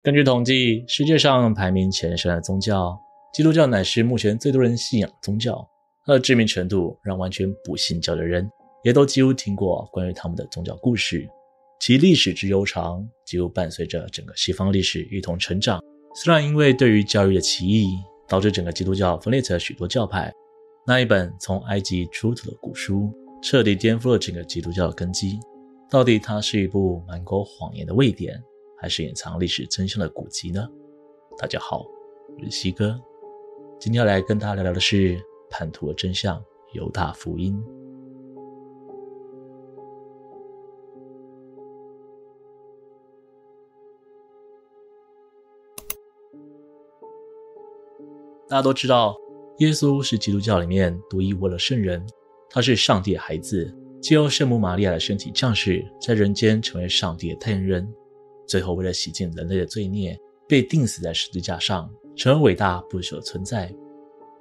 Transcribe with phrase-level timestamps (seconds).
[0.00, 2.96] 根据统计，世界上排名前十的宗教，
[3.34, 5.68] 基督教乃是目前最多人信仰的宗教。
[6.06, 8.48] 它的知名程度，让完全不信教的人
[8.84, 11.28] 也都几乎听过关于他们的宗教故事。
[11.80, 15.82] 其历史之悠长，几乎伴随着整个西方历史一同成长。
[16.14, 20.32] 虽然因为对于教义的歧义，导致整个基督教分裂成许多教派，
[20.86, 23.12] 那一本从埃及出土的古书，
[23.42, 25.40] 彻底颠覆了整个基督教的根基。
[25.90, 28.40] 到底它是一部满口谎言的伪典，
[28.80, 30.64] 还是隐藏历史真相的古籍呢？
[31.36, 31.84] 大家好，
[32.36, 32.96] 我是西哥，
[33.80, 36.40] 今天要来跟大家聊聊的是叛徒的真相——
[36.74, 37.60] 犹大福音。
[48.48, 49.16] 大家都知道，
[49.58, 52.06] 耶稣是基督教里面独一无二的圣人，
[52.48, 57.92] 他是上帝的孩子，借由圣母玛利亚的身体降世，在人间成为上帝的代言人，
[58.48, 63.72] 最后为了洗净人类的罪孽，被钉死在十字架上，成为伟大不朽的存在。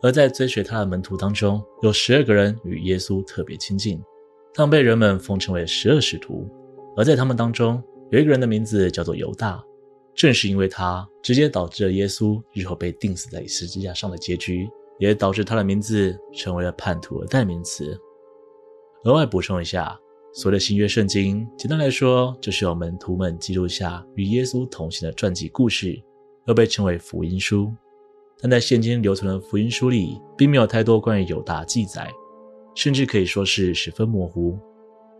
[0.02, 4.02] 而在追随他的门徒当中，有十二个人与耶稣特别亲近，
[4.53, 6.47] 他们被人们奉称为十二使徒。
[6.95, 9.63] 而在他们当中，有一个人的名字叫做犹大。
[10.16, 17.95] 正是因为他，直接导致了耶稣日后被钉死在十字架上的结局，也导致他的名字成为了叛徒的代名词。
[19.03, 20.00] 额外补充一下，
[20.38, 25.99] 所谓的新约圣经，简单来说，就是由门徒们记录下与耶稣同行的传记故事，
[26.45, 27.73] 而被称为福音书。
[28.39, 32.07] 但在现今留存的福音书里，并没有太多关于犹大记载，
[32.75, 34.55] 甚至可以说是十分模糊。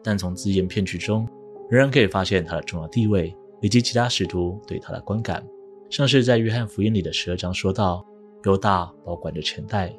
[0.04, 1.28] 但从只言片区中，
[1.68, 3.36] 仍然可以发现他的重要地位。
[3.60, 5.44] 以及其他使徒对他的观感，
[5.90, 8.06] 像是在约翰福音里的十二章说到，
[8.44, 9.92] 犹大保管着钱袋，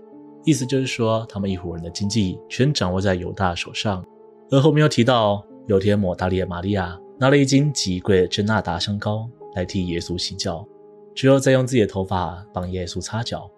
[0.45, 4.07] 意思就是说他们一伙人的经济全掌握在犹大手上。
[4.51, 10.67] 而后面又提到，有天抹大利的玛利亚拿了一斤极贵的真哪哒香膏来替耶稣洗脚，
[11.15, 13.51] 之后再用自己的头发帮耶稣擦脚，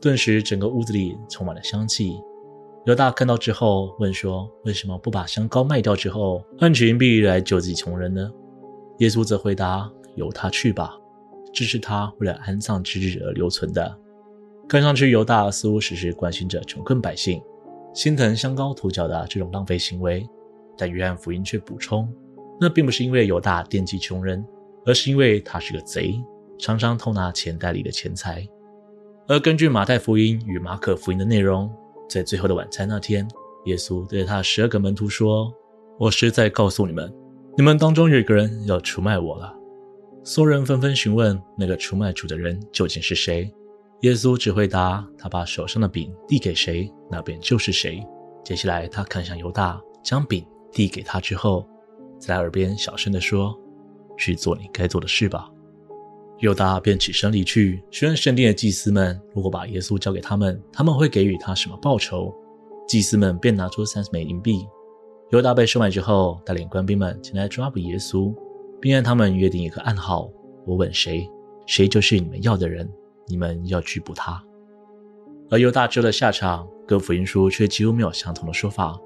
[0.00, 2.18] 顿时整个屋子里充满了香气。
[2.86, 8.30] 犹大看到之后问说：“为什么不把香膏卖掉之后换取银币来救济穷人呢？”
[8.98, 10.94] 耶稣则回答：“由他去吧，
[11.52, 13.98] 这是他为了安葬之日而留存的。”
[14.68, 17.40] 看上去犹大似乎时时关心着穷困百姓，
[17.94, 20.28] 心疼香膏涂脚的这种浪费行为。
[20.76, 22.12] 但约翰福音却补充，
[22.60, 24.44] 那并不是因为犹大惦记穷人，
[24.84, 26.20] 而是因为他是个贼，
[26.58, 28.44] 常常偷拿钱袋里的钱财。
[29.28, 31.72] 而根据马太福音与马可福音的内容，
[32.08, 33.26] 在最后的晚餐那天，
[33.66, 35.50] 耶稣对他十二个门徒说
[35.96, 37.10] ：“我实在告诉你们。”
[37.56, 39.54] 你们当中有一个人要出卖我了，
[40.24, 43.48] 所有人纷纷询问那个出卖主的人究竟是谁。
[44.00, 48.04] 耶稣只回答：他把手上的饼递给谁，那便就是谁。
[48.44, 51.66] 接下来他看向犹大，将饼递给他之后，
[52.18, 53.58] 在耳边小声地说
[54.18, 55.48] ：“去做你该做的事吧。”
[56.40, 62.34] 犹大便起身离去，询问圣殿的祭司们，如果把耶稣交给他们，他们会给予他什么报酬？
[62.86, 64.66] 祭司们便拿出三十枚银币。
[65.30, 68.34] 犹大被收买之后，带领官兵们前来抓捕耶稣，
[68.80, 70.28] 并让他们约定一个暗号
[70.66, 71.26] ：“我吻谁，
[71.66, 72.86] 谁就是你们要的人。
[73.26, 74.42] 你们要拘捕他。”
[75.50, 78.98] 而犹大之后的下场，各福音书却几乎没有相同的说法。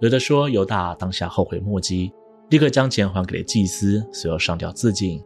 [0.00, 2.12] 有的说犹大当下后悔莫及，
[2.50, 5.20] 立刻将钱还给了祭司，随后上吊自尽；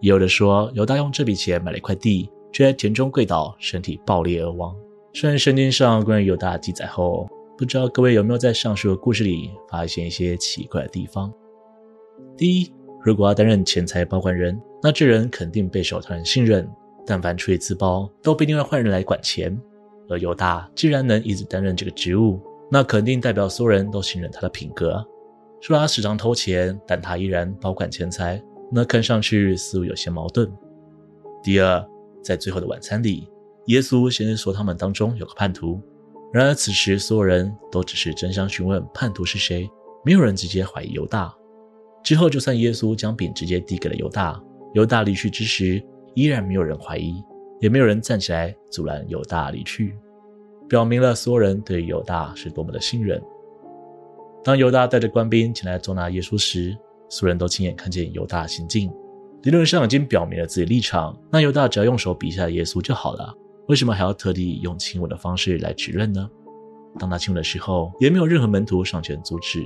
[0.00, 4.74] 也有的说犹大用这笔钱买了一块地，却在田中跪倒，身体爆裂而亡。
[5.12, 11.32] 虽然圣经上关于犹大记载后，不知道各位有没有在上述的故事里发现一些奇怪的地方？
[12.36, 16.68] 第一，如果要担任钱财保管人，那这人肯定备受他人信任，
[17.06, 19.56] 但凡出一次包，都不一定会换人来管钱。
[20.08, 22.40] 而犹大既然能一直担任这个职务，
[22.70, 25.04] 那肯定代表所有人都信任他的品格。
[25.60, 30.50] 说他时常偷钱，但他依然保管钱财，那看上去似乎有些矛盾。
[31.42, 31.84] 第二，
[32.22, 33.28] 在最后的晚餐里，
[33.66, 35.80] 耶稣先是说他们当中有个叛徒。
[36.32, 39.68] 然而，此时所有人都只是争相询问叛徒是谁，
[40.04, 41.34] 没有人直接怀疑犹大。
[42.04, 44.40] 之后，就算耶稣将饼直接递给了犹大，
[44.74, 45.82] 犹大离去之时，
[46.16, 47.22] 依然没有人怀疑，
[47.60, 49.94] 也没有人站起来阻拦犹大离去，
[50.66, 53.22] 表明了所有人对犹大是多么的信任。
[54.42, 56.74] 当犹大带着官兵前来捉拿耶稣时，
[57.10, 58.90] 所有人都亲眼看见犹大行径，
[59.42, 63.34] 理论上已经表明了自己立场，那犹大只要用手比下耶稣就好了。
[63.68, 66.26] 为什么还要特地用亲吻的方式来指认呢？
[66.98, 69.62] 当他亲吻的时候，也没有任何门徒上前阻止，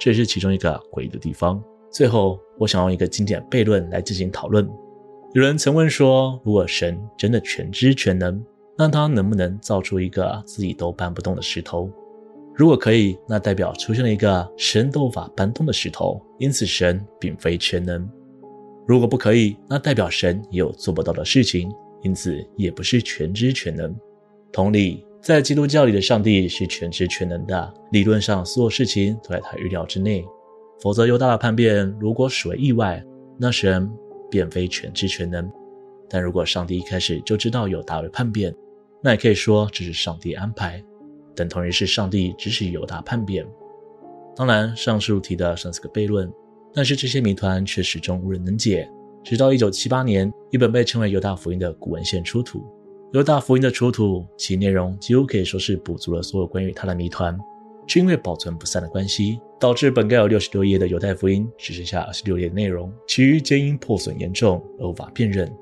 [0.00, 1.62] 这也是其中一个诡异的地方。
[1.90, 4.66] 最后，我想用一个经典悖论来进行讨论。
[5.34, 8.44] 有人曾问说，如果神真的全知全能，
[8.76, 11.90] 那他能不能造出一个自己都搬不动的石头？
[12.54, 18.06] 如果可以，那代表出现了一个神都无法搬动的石头，因此神并非全能。
[18.86, 23.96] 如果不可以，那代表神也有做不到的事情，因此也不是全知全能。
[24.52, 30.22] 同理，在基督教里的上帝是全知全能的，理论上所有事情都在他预料之内。
[30.82, 33.02] 否则，犹大的叛变如果属为意外，
[33.38, 33.90] 那神
[34.32, 35.52] 便非全知全能。
[36.08, 38.54] 但如果上帝一开始就知道犹大会叛变，
[39.02, 40.82] 那也可以说这是上帝安排，
[41.36, 43.46] 等同于是上帝指使犹大叛变。
[44.34, 46.32] 当然，上述提的尚是个悖论，
[46.72, 48.88] 但是这些谜团却始终无人能解。
[49.22, 52.64] 直到1978年，一本被称为《犹大福音》的古文献出土。
[53.12, 57.38] 犹大福音的出土，其内容几乎可以说是补足了所有关于他的谜团，
[57.92, 65.54] 却因为保存不善的关系，导致本该有六十六页的犹太福音只剩下二十六页的内容，其余皆因破损严重而无法辨认。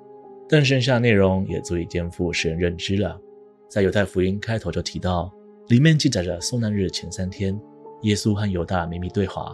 [0.49, 3.21] 但剩下内容也足以颠覆世人认知了。
[3.69, 5.29] 在犹太福音开头就提到，
[5.71, 7.61] 里面记载着受难日前三天。
[8.03, 9.53] 耶稣和犹大秘密对话，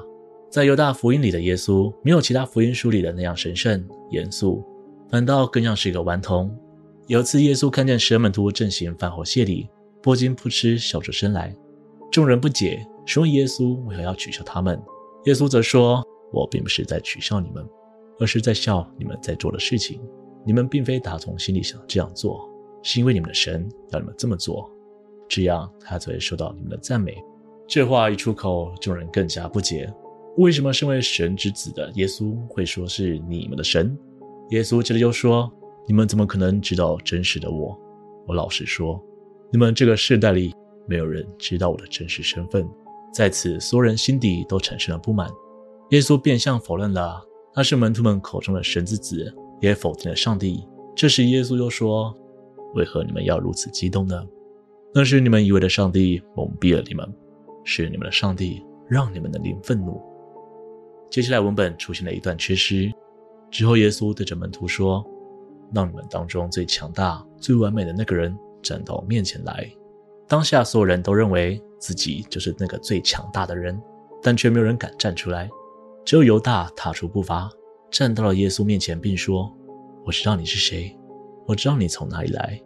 [0.51, 4.63] 在犹大福音里的耶稣没有其他福音书里的那样神圣严肃，
[5.09, 6.55] 反倒更像是一个顽童。
[7.07, 9.67] 有次耶稣看见舍门徒正行饭后谢礼，
[10.03, 11.57] 不禁扑哧笑出声来。
[12.11, 14.81] 众人不解，询问耶稣为何要取笑他们。
[15.25, 17.67] 耶稣则说：“我并不是在取笑你们，
[18.19, 20.01] 而是在笑你们在做的事情。
[20.45, 22.49] 你们并非打从心里想这样做，
[22.83, 24.71] 是因为你们的神要你们这么做，
[25.29, 27.17] 这样他才会受到你们的赞美。”
[27.69, 29.93] 这话一出口，众人更加不解：
[30.37, 33.99] 为什么身为神之子的耶稣会说是你们的神？
[34.51, 35.53] 耶稣接着又说
[35.89, 37.77] ：“你们怎么可能知道真实的我？
[38.29, 39.03] 我老实说，
[39.51, 40.55] 你们这个世代里
[40.87, 42.69] 没有人知道我的真实身份。”
[43.13, 45.29] 在此，所有人心底都产生了不满。
[45.91, 47.23] 耶稣变相否认了
[47.55, 50.67] 他是门徒们口中的神之子，也否定了上帝。
[50.95, 52.15] 这时，耶稣又说
[52.75, 54.27] ：“为何你们要如此激动呢？
[54.95, 57.07] 那是你们以为的上帝蒙蔽了你们。”
[57.69, 60.01] 是你们的上帝让你们的灵愤怒。
[61.11, 62.93] 接下来文本出现了一段缺失，
[63.51, 65.05] 之后耶稣对着门徒说
[65.75, 69.69] ：“让你们当中最强大、最完美的那个人站到面前来。”
[70.29, 73.81] 当下所有人都认为自己就是那个最强大的人，
[74.23, 75.49] 但却没有人敢站出来。
[76.05, 77.51] 只有犹大踏出步伐，
[77.91, 79.53] 站到了耶稣面前，并说
[80.05, 80.97] ：“我知道你是谁，
[81.47, 82.61] 我知道你从哪里来，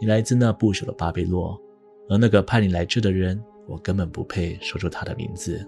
[0.00, 1.60] 你来自那不朽的巴比洛，
[2.08, 5.58] 而那个派你来这的人。”我根本不配说出他的名字。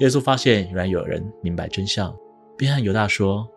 [0.00, 2.12] 耶稣发现原来有人明白真相，
[2.56, 3.48] 便和犹大说：“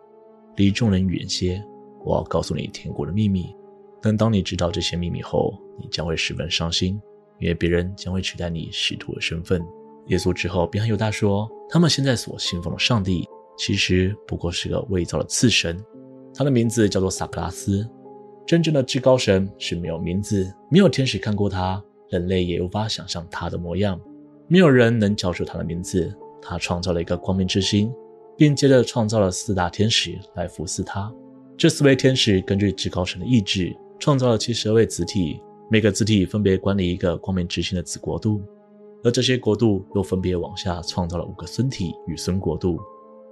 [0.54, 1.60] 离众人远些，
[2.04, 3.52] 我要告诉你天国的秘密。
[4.00, 7.00] 但当你知道这些秘密后，你将会十分伤心，
[7.38, 9.62] 因为别人将会取代你使徒的身份。”
[10.08, 15.82] 耶稣之后便和犹大说：“他们现在所信奉的上帝，其实不过是个伪造的次神，
[16.34, 17.88] 他的名字叫做撒克拉斯。
[18.46, 24.00] 真正的至高神是没有名字，没有天使看过他。”人类也无法想象他的模样，
[24.48, 26.12] 没有人能叫出他的名字。
[26.42, 27.92] 他创造了一个光明之星，
[28.36, 31.12] 并接着创造了四大天使来服侍他。
[31.56, 35.40] 这四位天使根据至高神的意志，创造了七十二位子体，
[35.72, 38.42] 每个子体分别管理一个光明之星的子国度，
[39.04, 42.80] 而这些国度又分别往下创造了五个孙体与孙国度，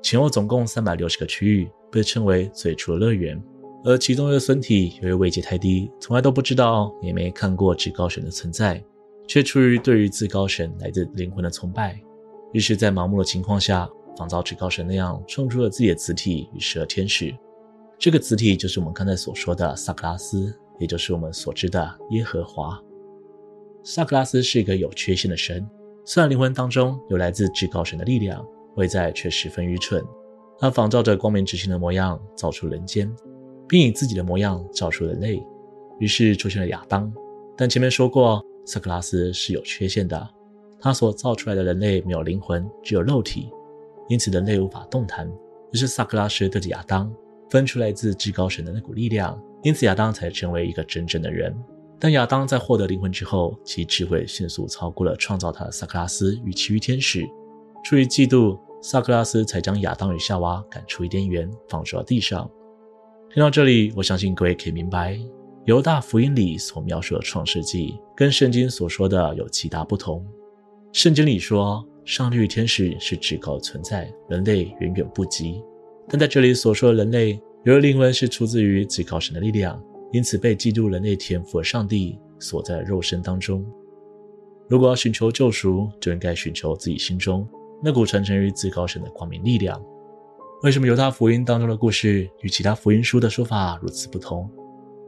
[0.03, 3.43] 前后总共三百六十个区域，被称为最初的乐园。
[3.85, 8.81] 而其中一个孙体由于位阶太低，从来都不知道也没看过至高神的存在，
[9.27, 12.01] 却出于对于至高神来自灵魂的崇拜，
[12.53, 17.37] 于是，在盲目的情况下，仿照至高神那样创出了自己的子体与十二天使。
[17.99, 22.81] 这个子体就是我们刚才所说的萨克拉斯，也就是我们所知的耶和华。
[23.83, 25.69] 萨克拉斯是一个有缺陷的神，
[26.05, 28.45] 虽然灵魂当中有来自至高神的力量，
[28.77, 30.05] 外在却十分愚蠢。
[30.59, 33.11] 他仿照着光明之星的模样造出人间。
[33.69, 35.47] 并以自己的模样造出人类，
[35.99, 37.13] 于是出现了亚当。
[37.55, 40.27] 但前面说过，萨克拉斯是有缺陷的，
[40.81, 43.51] 他所造出来的人类没有灵魂，只有肉体，
[44.09, 45.31] 因此人类无法动弹。
[45.71, 47.15] 于是萨克拉斯对着亚当
[47.51, 51.55] 分出来自至高神的那股力量，因此亚当才成为一个真正的人。
[51.99, 57.29] 但亚当在获得灵魂之后，其智慧迅速超过了创造他的萨克拉斯与其余天使。
[57.85, 62.49] 出于嫉妒，萨克拉斯才将亚当与夏娃赶出伊甸园，放逐到地上。
[63.35, 65.19] 听到这里，我相信各位可以明白，
[65.65, 70.25] 犹大福音里所描述的创世纪跟圣经所说的有极大不同。
[70.93, 75.61] 圣经里说，上帝与天使是至高的存在，人类远远不及。
[76.09, 83.65] 但在这里所说的人类，由于灵魂是出自于至高神的力量，因此被嫉妒人类天赋的上帝锁在肉身当中。
[84.69, 87.49] 如果要寻求救赎，就应该寻求自己心中
[87.83, 89.83] 那股传承于至高神的光明力量。
[90.63, 94.49] 为什么犹大福音当中的故事与其他福音书的说法如此不同？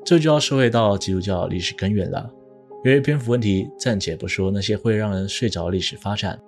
[0.05, 2.31] 这就要说回到基督教历史根源了。
[2.85, 6.41] 由于篇幅问题，暂且不说那些会让人睡着的历史发展。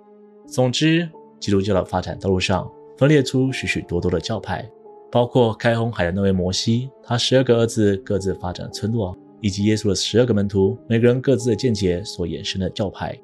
[0.47, 1.07] 总之，
[1.39, 4.67] 基督教的发展道路上分裂出许许多多的教派，
[5.13, 13.15] 包括开红海的那位摩西，他十二个儿子各自发展村落，以及耶稣的十二个门徒，每个人各自的见解所衍生的教派。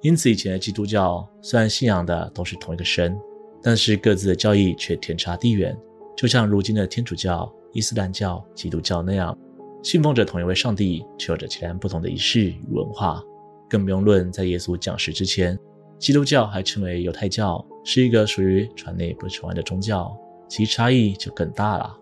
[0.00, 3.16] 因此，以前的基督教虽然信仰的都是同一个神，
[3.62, 5.78] 但是各自的教义却天差地远，
[6.16, 9.38] 就像如今的天主教、伊斯兰教、基督教那样，
[9.80, 13.22] 信奉着同一位上帝，却有着截然不同的仪式与文化。
[13.70, 15.56] 更不用论在耶稣降世之前，
[16.00, 20.12] 基督教还称为犹太教，是一个属于传内不传外的宗教，
[20.48, 21.96] 其差异就更大了。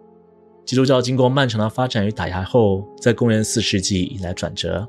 [0.65, 4.89] 基督教经过漫长的发展与打压后，在公元四世纪迎来转折。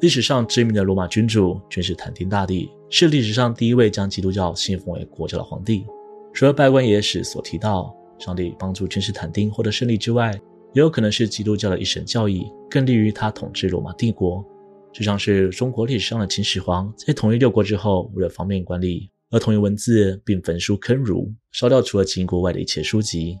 [0.00, 5.84] 历史上知名的罗马君主君士坦丁大帝是历史上第一位将基督教信奉为国教的皇帝。
[6.32, 10.32] 除了拜官野史所提到上帝帮助君士坦丁获得胜利之外，
[10.72, 14.44] 也有可能是基督教的一神教义更利于他统治罗马帝国。
[14.92, 23.38] 就像是中国历史上的秦始皇在统一六国之后，为了方便管理而统一文字，并焚书坑儒，烧掉除了秦国外的一切书籍。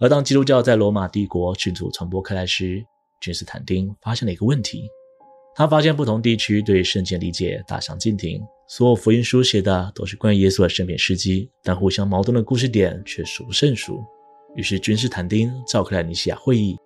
[0.00, 2.84] 而当基督教在罗马帝国迅速传播开来时，
[3.20, 4.88] 君士坦丁发现了一个问题。
[5.54, 14.02] 他发现不同地区对圣经理解大相径庭，所有福音书写的都是关于耶稣的生平事迹，但互相矛盾的故事点却数不胜数。
[14.56, 16.76] 于是君士坦丁召开了尼西亚会议，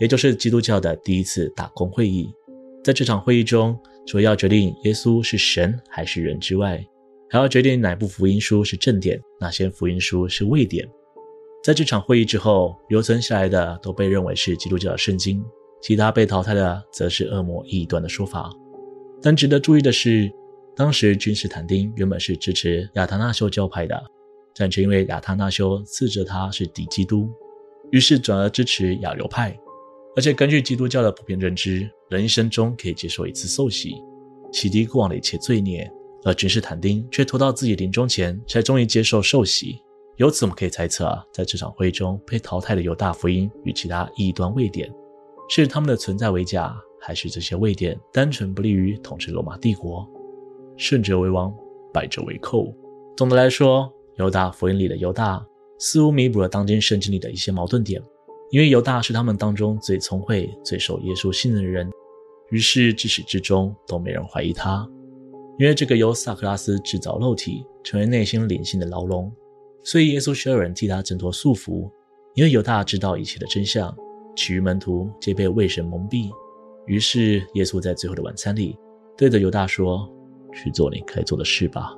[0.00, 2.28] 也就是基督教的第一次大公会议。
[2.82, 6.84] 在这场会议中，除了要决定耶稣是神还是人之外，
[7.34, 10.88] 还要决定哪部福音书是正典，哪些福音书是伪典。
[11.64, 15.44] 在这场会议之后，留存下来的都被认为是基督教的圣经。
[15.82, 18.48] 其他被淘汰的，则是恶魔异端的说法。
[19.20, 20.32] 但值得注意的是，
[20.76, 24.00] 当时君士坦丁原本是支持亚他那修教派的，
[24.54, 27.28] 但却因为亚他那修斥责他是敌基督，
[27.90, 29.58] 于是转而支持亚流派。
[30.14, 33.96] 而且根据基督教的普遍认知，人一生中可以接受一次受洗，
[34.52, 35.90] 洗涤过往的一切罪孽。
[36.24, 39.78] 而君士坦丁却拖到自己临终前才终于接受受洗。
[40.16, 44.90] 由此我们可以猜测啊，在这场会议中被淘汰的犹大福音与其他异端位点。
[45.48, 50.08] 是他们的存在为假，还是这些位点单纯不利于统治罗马帝国？
[50.76, 51.54] 胜者为王，
[51.92, 52.74] 败者为寇。
[53.16, 55.44] 总的来说，犹大福音里的犹大
[55.78, 58.00] 似乎弥补了当今圣经里的一些矛盾点，
[58.50, 61.90] 因为犹大是他们当中最聪慧、最受耶稣信任的人，
[62.50, 64.88] 于是至始至终都没人怀疑他。
[65.58, 69.30] 因为这个由萨克拉斯制造肉体，成为内心灵性的牢笼，
[69.82, 71.88] 所以耶稣需要人替他挣脱束缚，
[72.34, 73.94] 因为犹大知道一切的真相。
[74.36, 76.28] 其余门徒皆被伪神蒙蔽，
[76.86, 78.76] 于是耶稣在最后的晚餐里
[79.16, 80.10] 对着犹大说
[80.52, 81.94] ：“去做你该做的事吧。”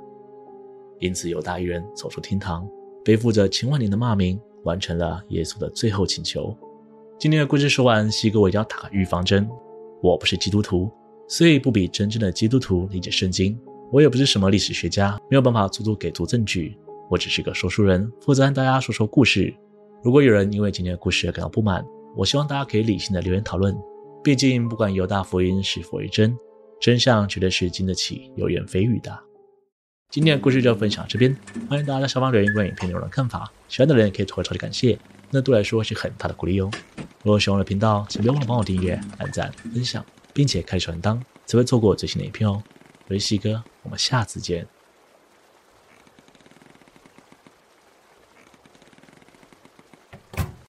[1.01, 2.69] 因此，犹大一人走出厅堂，
[3.03, 6.55] 背负着千万年的骂名，完成了耶稣的最后请求。
[7.19, 9.49] 今天的故事说完，西哥我一定要打预防针：
[10.03, 10.91] 我不是基督徒，
[11.29, 13.59] 所以不比真正的基督徒理解圣经。
[13.93, 16.77] 我也不是什么历史学家，没有办法足足给足证据。
[17.09, 19.55] 我只是个说书人，负责和大家说说故事。
[20.03, 21.85] 如果有人因为今天的故事而感到不满，
[22.17, 23.77] 我希望大家可以理性的留言讨论，
[24.25, 26.37] 毕竟不管犹大福音是否为真，
[26.81, 29.17] 真相绝对是经得起流言蜚语的。
[30.11, 31.37] 今天的故事就分享这边，
[31.69, 34.99] 欢迎大家在下方留言关于影片内容的看法，喜欢的人也可以投个超级感谢，
[35.31, 36.71] 那对我来说是很大的鼓励哦。
[37.23, 40.05] 如果喜欢我的频道，请别忘了帮我订阅、按赞、分享，
[40.37, 42.63] 并且开小铃铛，才会错过最新的影片哦。
[43.09, 44.69] 我是西哥，我们下次见。